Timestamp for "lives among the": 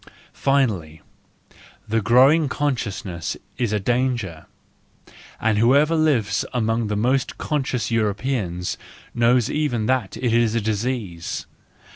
5.95-6.95